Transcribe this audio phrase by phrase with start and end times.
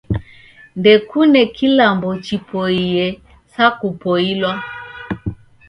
[0.79, 3.05] Ndekune kilambo chipoiye
[3.53, 4.53] sa kupoilwa